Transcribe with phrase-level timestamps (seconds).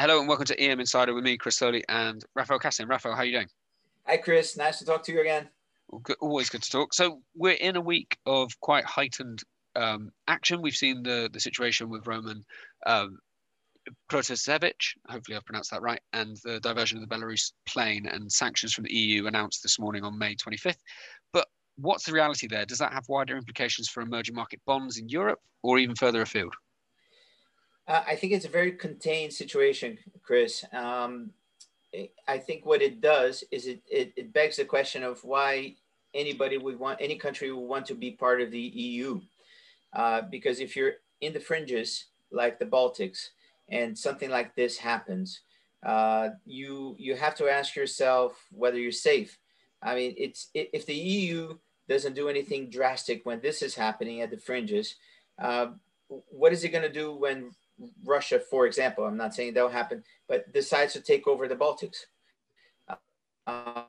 [0.00, 2.88] Hello and welcome to EM Insider with me, Chris Slowly and Raphael Kassin.
[2.88, 3.48] Raphael, how are you doing?
[4.06, 4.56] Hi, Chris.
[4.56, 5.48] Nice to talk to you again.
[5.88, 6.94] Well, good, always good to talk.
[6.94, 9.42] So we're in a week of quite heightened
[9.74, 10.62] um, action.
[10.62, 12.44] We've seen the the situation with Roman
[12.86, 13.18] um,
[14.08, 18.72] Protasevich, hopefully I've pronounced that right, and the diversion of the Belarus plane and sanctions
[18.72, 20.78] from the EU announced this morning on May 25th.
[21.32, 22.66] But what's the reality there?
[22.66, 26.54] Does that have wider implications for emerging market bonds in Europe or even further afield?
[27.88, 30.62] Uh, I think it's a very contained situation, Chris.
[30.72, 31.30] Um,
[32.28, 35.74] I think what it does is it, it, it, begs the question of why
[36.12, 39.22] anybody would want, any country would want to be part of the EU.
[39.94, 43.28] Uh, because if you're in the fringes, like the Baltics,
[43.70, 45.40] and something like this happens,
[45.86, 49.38] uh, you, you have to ask yourself whether you're safe.
[49.82, 51.56] I mean, it's, if the EU
[51.88, 54.96] doesn't do anything drastic when this is happening at the fringes,
[55.38, 55.68] uh,
[56.08, 57.52] what is it going to do when
[58.04, 62.06] Russia, for example, I'm not saying that'll happen, but decides to take over the Baltics.
[63.46, 63.84] Uh,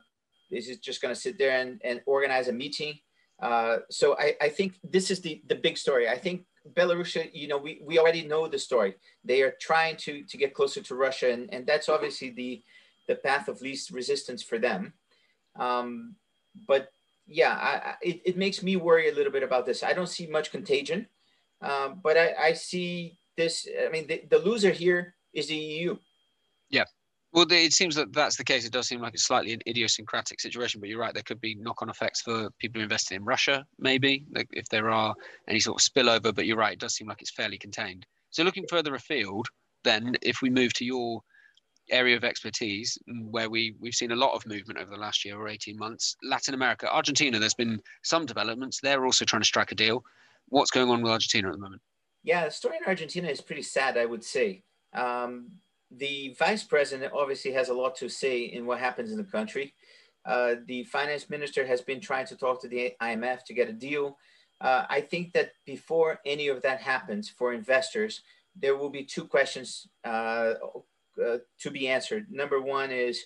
[0.52, 3.00] is it just going to sit there and, and organize a meeting?
[3.42, 6.10] Uh, so I, I think this is the, the big story.
[6.10, 8.96] I think Belarus, you know, we, we already know the story.
[9.24, 12.64] They are trying to, to get closer to Russia, and, and that's obviously the,
[13.08, 14.94] the path of least resistance for them.
[15.56, 16.16] Um,
[16.68, 16.90] but
[17.28, 19.84] yeah, I, it, it makes me worry a little bit about this.
[19.84, 21.08] I don't see much contagion,
[21.62, 25.98] um, but I, I see this, I mean, the, the loser here is the EU.
[26.70, 26.84] Yeah.
[27.32, 28.66] Well, it seems that that's the case.
[28.66, 31.14] It does seem like it's slightly an idiosyncratic situation, but you're right.
[31.14, 34.90] There could be knock-on effects for people who invested in Russia, maybe, like if there
[34.90, 35.16] are
[35.48, 36.34] any sort of spillover.
[36.36, 36.74] But you're right.
[36.74, 38.06] It does seem like it's fairly contained.
[38.32, 39.48] So, looking further afield,
[39.84, 41.22] then, if we move to your
[41.92, 45.24] area of expertise, mm, where we we've seen a lot of movement over the last
[45.24, 47.40] year or 18 months, Latin America, Argentina.
[47.40, 48.80] There's been some developments.
[48.82, 50.04] They're also trying to strike a deal.
[50.48, 51.82] What's going on with Argentina at the moment?
[52.24, 54.64] Yeah, the story in Argentina is pretty sad, I would say.
[54.94, 55.52] Um,
[55.92, 59.74] the vice president obviously has a lot to say in what happens in the country.
[60.26, 63.74] Uh, the finance minister has been trying to talk to the IMF to get a
[63.74, 64.18] deal.
[64.62, 68.22] Uh, I think that before any of that happens for investors,
[68.56, 70.54] there will be two questions uh,
[71.26, 72.28] uh to be answered.
[72.30, 73.24] Number one is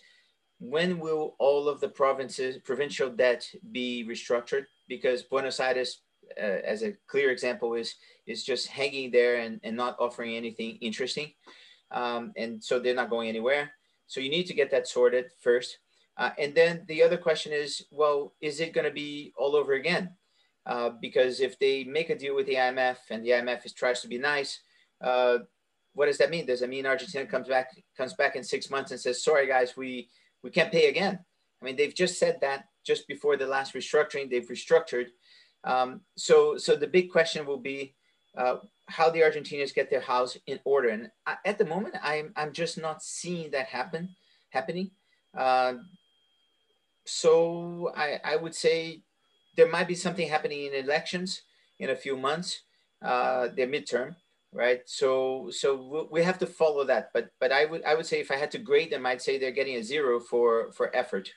[0.59, 4.65] when will all of the provinces provincial debt be restructured?
[4.87, 6.01] Because Buenos Aires
[6.37, 7.95] uh, as a clear example is
[8.25, 11.33] is just hanging there and, and not offering anything interesting.
[11.91, 13.71] Um, and so they're not going anywhere.
[14.07, 15.79] So you need to get that sorted first.
[16.17, 19.73] Uh, and then the other question is well is it going to be all over
[19.73, 20.11] again?
[20.65, 24.01] Uh, because if they make a deal with the imf and the imf is, tries
[24.01, 24.61] to be nice
[25.01, 25.39] uh,
[25.95, 26.45] what does that mean?
[26.45, 29.75] Does that mean argentina comes back comes back in six months and says sorry guys
[29.77, 30.09] we
[30.41, 31.19] we can't pay again?
[31.61, 35.07] I mean they've just said that just before the last restructuring they've restructured
[35.63, 37.95] um, so, so the big question will be
[38.37, 38.57] uh,
[38.87, 40.89] how the Argentinians get their house in order.
[40.89, 44.09] And I, at the moment, I'm, I'm just not seeing that happen,
[44.49, 44.91] happening.
[45.37, 45.75] Uh,
[47.05, 49.01] so I, I would say
[49.55, 51.41] there might be something happening in elections
[51.79, 52.61] in a few months,
[53.01, 54.15] uh, their midterm,
[54.51, 54.81] right?
[54.85, 57.09] So, so we have to follow that.
[57.13, 59.37] But, but I would, I would say if I had to grade them, I'd say
[59.37, 61.29] they're getting a zero for, for effort.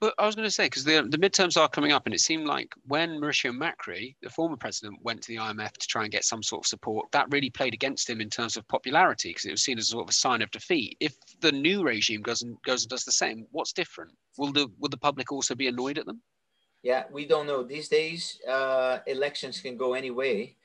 [0.00, 2.20] But I was going to say because the the midterms are coming up, and it
[2.20, 6.12] seemed like when Mauricio Macri, the former president, went to the IMF to try and
[6.12, 9.44] get some sort of support, that really played against him in terms of popularity because
[9.44, 10.96] it was seen as sort of a sign of defeat.
[11.00, 14.12] If the new regime goes and goes and does the same, what's different?
[14.36, 16.20] Will the will the public also be annoyed at them?
[16.82, 17.62] Yeah, we don't know.
[17.62, 20.56] These days, uh, elections can go any way.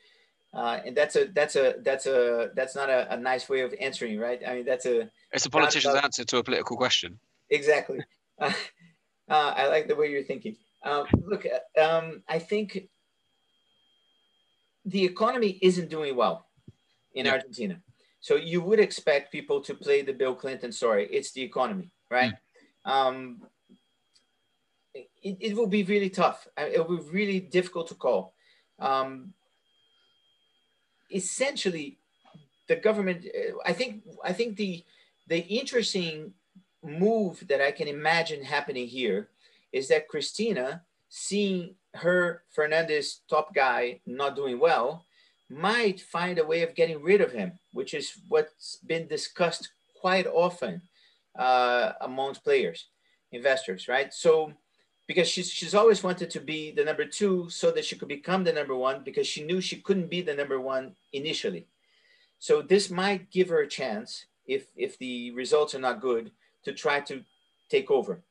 [0.53, 3.73] Uh, and that's a that's a that's a that's not a, a, nice way of
[3.79, 4.41] answering, right?
[4.45, 7.19] I mean, that's a it's a politician's answer to a political question.
[7.51, 7.99] Exactly.
[9.69, 10.55] Like the way you're thinking.
[10.83, 11.45] Um, look,
[11.81, 12.89] um, I think
[14.85, 16.47] the economy isn't doing well
[17.13, 17.33] in yeah.
[17.33, 17.81] Argentina.
[18.21, 21.07] So you would expect people to play the Bill Clinton story.
[21.11, 22.33] It's the economy, right?
[22.85, 22.91] Mm.
[22.91, 23.41] Um,
[24.93, 26.47] it, it will be really tough.
[26.57, 28.33] It will be really difficult to call.
[28.79, 29.33] Um,
[31.13, 31.97] essentially,
[32.67, 33.25] the government.
[33.65, 34.03] I think.
[34.23, 34.83] I think the
[35.27, 36.33] the interesting
[36.83, 39.29] move that I can imagine happening here
[39.71, 45.05] is that Cristina, seeing her Fernandez top guy not doing well,
[45.49, 49.69] might find a way of getting rid of him, which is what's been discussed
[49.99, 50.81] quite often
[51.37, 52.87] uh, amongst players,
[53.31, 54.13] investors, right?
[54.13, 54.53] So,
[55.07, 58.43] because she's, she's always wanted to be the number two so that she could become
[58.43, 61.65] the number one because she knew she couldn't be the number one initially.
[62.37, 66.31] So this might give her a chance if, if the results are not good
[66.63, 67.23] to try to
[67.69, 68.21] take over.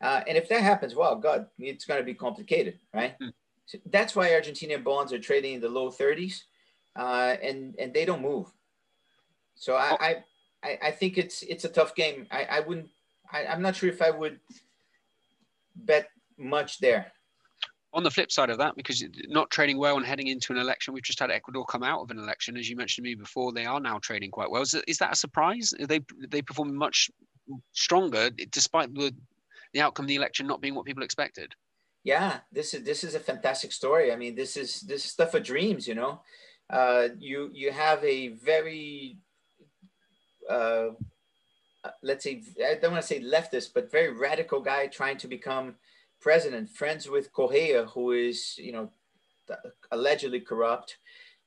[0.00, 3.18] Uh, and if that happens, well, God, it's going to be complicated, right?
[3.20, 3.32] Mm.
[3.66, 6.42] So that's why Argentinian bonds are trading in the low 30s,
[6.96, 8.46] uh, and and they don't move.
[9.54, 10.24] So I, I
[10.64, 12.26] I, I think it's it's a tough game.
[12.30, 12.88] I, I wouldn't.
[13.30, 14.40] I, I'm not sure if I would
[15.76, 16.08] bet
[16.38, 17.12] much there.
[17.92, 20.94] On the flip side of that, because not trading well and heading into an election,
[20.94, 23.52] we've just had Ecuador come out of an election, as you mentioned to me before.
[23.52, 24.62] They are now trading quite well.
[24.62, 25.72] Is, is that a surprise?
[25.78, 27.10] Are they they perform much
[27.72, 29.14] stronger despite the
[29.74, 31.54] the outcome of the election not being what people expected.
[32.04, 34.12] Yeah, this is this is a fantastic story.
[34.12, 35.86] I mean, this is this is stuff of dreams.
[35.86, 36.20] You know,
[36.70, 39.18] uh, you you have a very
[40.48, 40.88] uh,
[42.02, 45.74] let's say I don't want to say leftist, but very radical guy trying to become
[46.20, 48.90] president, friends with Correa, who is you know
[49.90, 50.98] allegedly corrupt,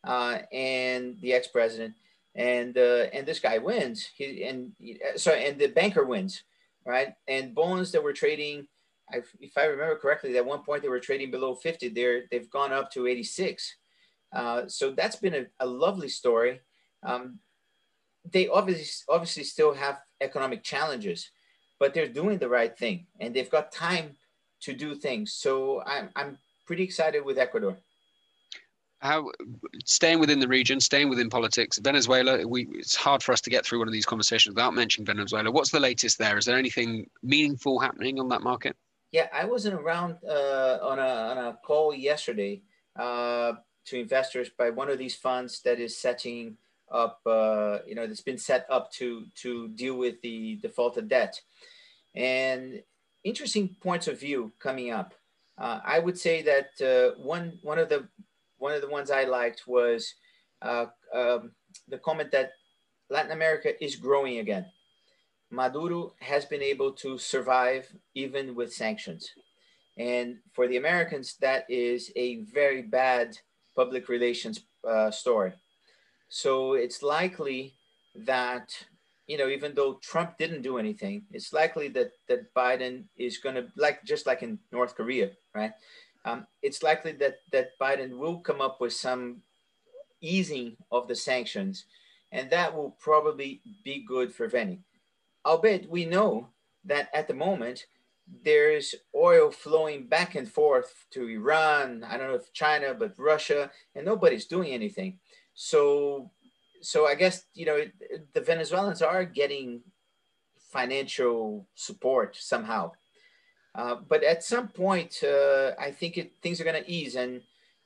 [0.03, 1.93] uh, and the ex-president,
[2.35, 4.09] and uh, and this guy wins.
[4.15, 4.73] He and
[5.15, 6.43] sorry, and the banker wins
[6.87, 7.13] right?
[7.27, 8.65] And bonds that were trading,
[9.11, 11.89] if I remember correctly, at one point they were trading below 50.
[11.89, 13.75] They're, they've gone up to 86.
[14.33, 16.61] Uh, so that's been a, a lovely story.
[17.03, 17.39] Um,
[18.31, 21.29] they obviously, obviously still have economic challenges,
[21.79, 24.15] but they're doing the right thing and they've got time
[24.61, 25.33] to do things.
[25.33, 27.77] So I'm, I'm pretty excited with Ecuador
[28.99, 29.31] how
[29.85, 32.47] staying within the region, staying within politics, Venezuela.
[32.47, 35.51] We it's hard for us to get through one of these conversations without mentioning Venezuela.
[35.51, 36.37] What's the latest there?
[36.37, 38.75] Is there anything meaningful happening on that market?
[39.11, 42.61] Yeah, I wasn't around uh, on a on a call yesterday
[42.95, 43.53] uh,
[43.85, 46.57] to investors by one of these funds that is setting
[46.91, 47.19] up.
[47.25, 51.39] Uh, you know, that's been set up to to deal with the defaulted debt,
[52.15, 52.81] and
[53.23, 55.13] interesting points of view coming up.
[55.57, 58.07] Uh, I would say that uh, one one of the
[58.57, 60.13] one of the ones I liked was
[60.61, 61.51] uh, um,
[61.87, 62.51] the comment that
[63.09, 64.65] Latin America is growing again.
[65.49, 69.31] Maduro has been able to survive even with sanctions.
[69.97, 73.37] And for the Americans, that is a very bad
[73.75, 75.53] public relations uh, story.
[76.29, 77.73] So it's likely
[78.15, 78.85] that,
[79.27, 83.55] you know, even though Trump didn't do anything, it's likely that, that Biden is going
[83.55, 85.71] to, like, just like in North Korea, right?
[86.27, 89.37] Um, it's likely that, that Biden will come up with some
[90.19, 91.85] easing of the sanctions,
[92.31, 94.81] and that will probably be good for Veni.
[95.45, 96.49] Albeit we know
[96.83, 97.85] that at the moment,
[98.43, 103.71] there's oil flowing back and forth to Iran, I don't know if China, but Russia,
[103.95, 105.19] and nobody's doing anything.
[105.53, 106.29] So,
[106.81, 107.85] so I guess, you know,
[108.33, 109.81] the Venezuelans are getting
[110.71, 112.91] financial support somehow.
[113.77, 117.15] Uh, but at some point, uh, I think it, things are going to ease.
[117.15, 117.41] And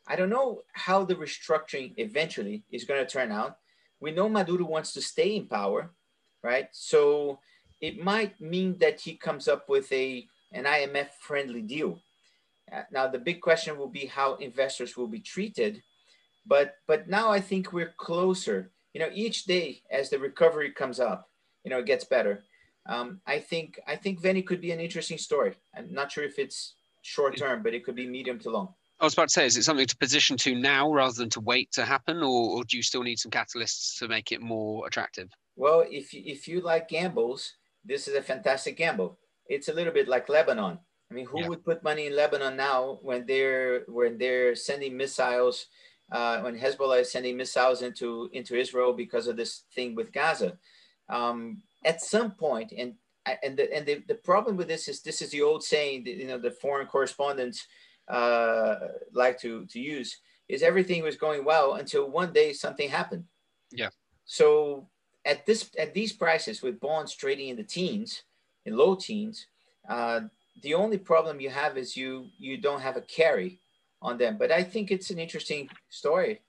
[0.07, 3.57] I don't know how the restructuring eventually is going to turn out.
[3.99, 5.91] We know Maduro wants to stay in power,
[6.41, 6.69] right?
[6.71, 7.39] So
[7.81, 12.01] it might mean that he comes up with a an IMF friendly deal.
[12.71, 15.81] Uh, now the big question will be how investors will be treated,
[16.45, 18.71] but but now I think we're closer.
[18.94, 21.29] You know, each day as the recovery comes up,
[21.63, 22.44] you know, it gets better
[22.86, 25.54] um, I think I think Veni could be an interesting story.
[25.75, 28.74] I'm not sure if it's short term, but it could be medium to long.
[29.00, 31.39] I was about to say, is it something to position to now rather than to
[31.39, 34.86] wait to happen, or, or do you still need some catalysts to make it more
[34.86, 35.30] attractive?
[35.56, 39.18] Well, if you, if you like gambles, this is a fantastic gamble.
[39.48, 40.78] It's a little bit like Lebanon.
[41.10, 41.48] I mean, who yeah.
[41.48, 45.66] would put money in Lebanon now when they're when they're sending missiles,
[46.12, 50.57] uh, when Hezbollah is sending missiles into into Israel because of this thing with Gaza?
[51.09, 52.94] Um, at some point, and
[53.44, 56.16] and the, and the, the problem with this is this is the old saying that
[56.16, 57.68] you know the foreign correspondents
[58.07, 58.76] uh,
[59.14, 60.18] like to to use
[60.50, 63.23] is everything was going well until one day something happened.
[63.71, 63.90] Yeah.
[64.26, 64.88] So
[65.26, 68.23] at this at these prices with bonds trading in the teens,
[68.66, 69.45] in low teens,
[69.88, 70.21] uh,
[70.64, 73.59] the only problem you have is you you don't have a carry
[74.02, 74.38] on them.
[74.38, 76.42] But I think it's an interesting story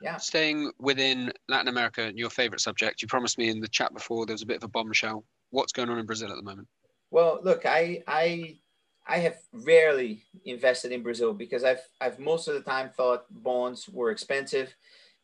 [0.00, 0.16] yeah.
[0.16, 4.26] Staying within Latin America, and your favorite subject, you promised me in the chat before
[4.26, 5.24] there was a bit of a bombshell.
[5.50, 6.68] What's going on in Brazil at the moment?
[7.10, 8.58] Well, look, I I
[9.06, 13.88] I have rarely invested in Brazil because I've I've most of the time thought bonds
[13.88, 14.74] were expensive,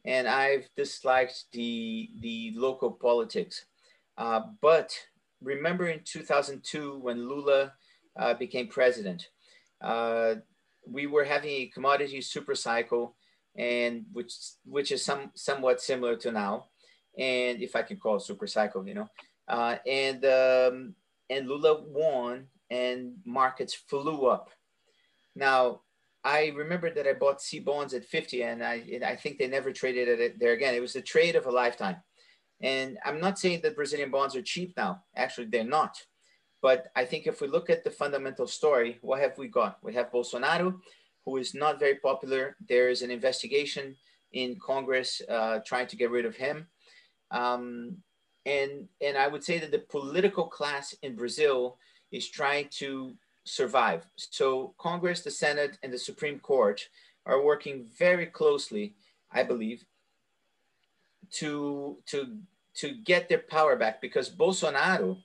[0.05, 3.67] and I've disliked the the local politics.
[4.17, 4.97] Uh, but
[5.43, 7.73] remember in 2002 when Lula
[8.17, 9.29] uh, became president,
[9.83, 10.37] uh,
[10.87, 13.17] we were having a commodity super cycle
[13.57, 14.33] and which
[14.65, 16.67] which is some somewhat similar to now,
[17.19, 19.09] and if I can call it super cycle, you know,
[19.49, 20.95] uh, and um,
[21.31, 24.51] and Lula won, and markets flew up.
[25.37, 25.81] Now
[26.25, 29.47] I remember that I bought C bonds at 50, and I and I think they
[29.47, 30.75] never traded it there again.
[30.75, 31.97] It was the trade of a lifetime.
[32.63, 35.03] And I'm not saying that Brazilian bonds are cheap now.
[35.15, 35.99] Actually, they're not.
[36.63, 39.77] But I think if we look at the fundamental story, what have we got?
[39.83, 40.79] We have Bolsonaro,
[41.25, 42.57] who is not very popular.
[42.69, 43.97] There is an investigation
[44.33, 46.67] in Congress uh, trying to get rid of him.
[47.31, 47.97] Um,
[48.47, 51.79] and and I would say that the political class in Brazil
[52.13, 53.15] is trying to
[53.45, 54.07] survive.
[54.17, 56.87] So Congress, the Senate, and the Supreme Court
[57.27, 58.95] are working very closely,
[59.33, 59.85] I believe,
[61.33, 62.39] to to
[62.75, 65.19] to get their power back because Bolsonaro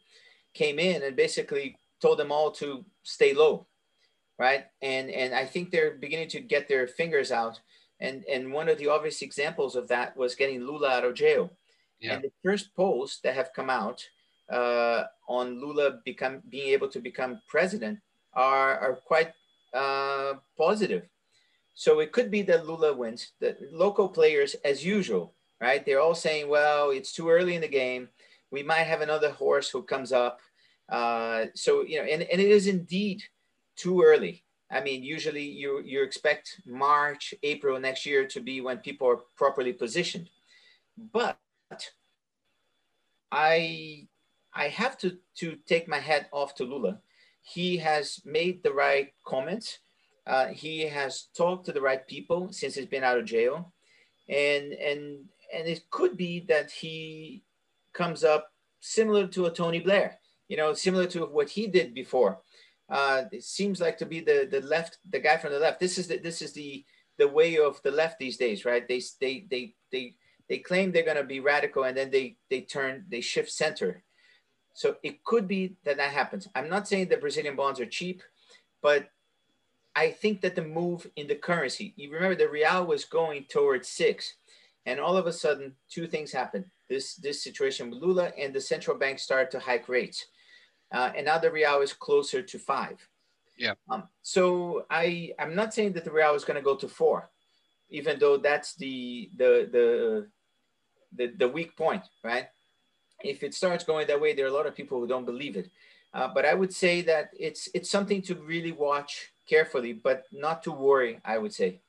[0.53, 3.68] came in and basically told them all to stay low,
[4.39, 4.65] right?
[4.81, 7.60] And and I think they're beginning to get their fingers out.
[8.00, 11.51] And and one of the obvious examples of that was getting Lula out of jail.
[12.00, 12.13] Yeah.
[12.13, 14.01] And the first polls that have come out
[14.50, 18.00] uh, on Lula become being able to become president
[18.34, 19.34] are are quite
[19.74, 21.03] uh, positive.
[21.75, 23.34] So it could be that Lula wins.
[23.39, 25.86] The local players, as usual, right?
[25.86, 28.08] They're all saying, "Well, it's too early in the game.
[28.51, 30.39] We might have another horse who comes up."
[30.88, 33.22] Uh, so you know, and, and it is indeed
[33.79, 34.43] too early.
[34.71, 39.21] I mean, usually you you expect March, April next year to be when people are
[39.36, 40.29] properly positioned,
[41.12, 41.39] but
[43.31, 44.07] I
[44.53, 47.00] I have to to take my hat off to Lula.
[47.41, 49.79] He has made the right comments.
[50.27, 53.74] Uh, he has talked to the right people since he's been out of jail,
[54.27, 57.43] and and and it could be that he
[57.93, 62.39] comes up similar to a Tony Blair, you know, similar to what he did before.
[62.89, 65.79] Uh, it seems like to be the the left, the guy from the left.
[65.79, 66.84] This is the this is the
[67.17, 68.88] the way of the left these days, right?
[68.88, 70.15] They they they they
[70.50, 74.03] they claim they're going to be radical and then they they turn they shift center
[74.74, 78.22] so it could be that that happens i'm not saying that brazilian bonds are cheap
[78.81, 79.10] but
[79.96, 83.88] i think that the move in the currency you remember the real was going towards
[83.88, 84.34] six
[84.86, 88.62] and all of a sudden two things happened this this situation with lula and the
[88.62, 90.25] central bank started to hike rates
[90.91, 93.08] uh, and now the real is closer to five
[93.58, 96.88] yeah um, so i i'm not saying that the real is going to go to
[96.88, 97.29] four
[97.89, 100.27] even though that's the the the
[101.15, 102.48] the, the weak point, right?
[103.24, 105.58] If it starts going that way, there are a lot of people who don't believe
[105.58, 105.69] it.
[106.13, 110.63] Uh, but I would say that it's it's something to really watch carefully, but not
[110.63, 111.19] to worry.
[111.24, 111.81] I would say.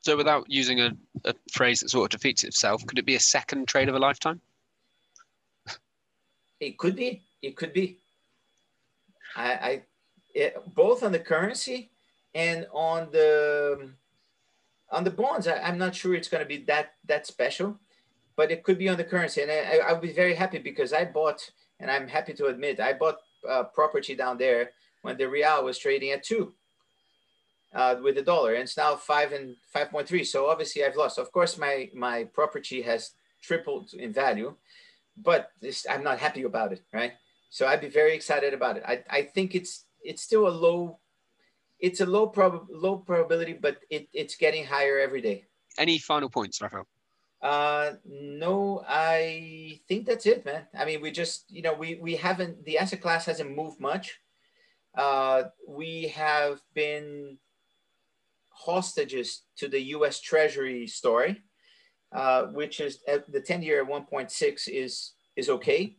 [0.00, 0.92] So, without using a,
[1.24, 3.98] a phrase that sort of defeats itself, could it be a second trade of a
[3.98, 4.40] lifetime?
[6.58, 7.22] It could be.
[7.42, 8.00] It could be.
[9.36, 9.82] I, I
[10.34, 11.90] it, both on the currency
[12.34, 13.90] and on the
[14.90, 15.46] on the bonds.
[15.46, 17.78] I, am not sure it's going to be that that special
[18.36, 19.42] but it could be on the currency.
[19.42, 21.50] And I, I would be very happy because I bought,
[21.80, 24.70] and I'm happy to admit, I bought uh, property down there
[25.02, 26.54] when the real was trading at two
[27.74, 30.24] uh, with the dollar, and it's now five and five point three.
[30.24, 31.18] So obviously I've lost.
[31.18, 33.10] Of course, my my property has
[33.42, 34.54] tripled in value,
[35.16, 37.12] but this, I'm not happy about it, right?
[37.54, 38.82] So I'd be very excited about it.
[38.84, 40.98] I, I think it's it's still a low,
[41.78, 45.44] it's a low prob low probability, but it, it's getting higher every day.
[45.78, 46.88] Any final points, Raphael?
[47.40, 50.66] Uh, no, I think that's it, man.
[50.76, 54.18] I mean, we just, you know, we, we haven't, the asset class hasn't moved much.
[54.96, 57.38] Uh, we have been
[58.50, 61.40] hostages to the US Treasury story,
[62.10, 65.98] uh, which is at the 10 year at 1.6 is, is okay.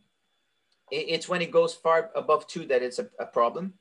[0.90, 3.74] It's when it goes far above two that it's a, a problem.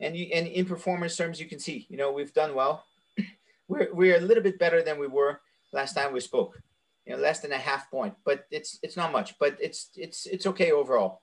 [0.00, 2.84] And, you, and in performance terms, you can see, you know, we've done well.
[3.68, 5.40] we're, we're a little bit better than we were
[5.72, 6.58] last time we spoke
[7.06, 10.26] you know, less than a half point, but it's it's not much, but it's it's
[10.26, 11.22] it's okay overall.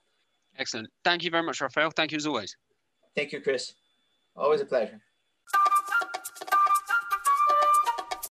[0.58, 0.88] Excellent.
[1.04, 1.90] Thank you very much, Raphael.
[1.90, 2.56] Thank you as always.
[3.14, 3.74] Thank you, Chris.
[4.34, 5.00] Always a pleasure.